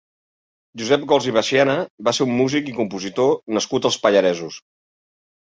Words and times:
Josep 0.81 1.03
Gols 1.11 1.27
i 1.31 1.33
Veciana 1.35 1.75
va 2.07 2.13
ser 2.19 2.27
un 2.31 2.33
músic 2.39 2.73
i 2.73 2.75
compositor 2.79 3.37
nascut 3.59 3.91
als 3.93 4.01
Pallaresos. 4.09 4.61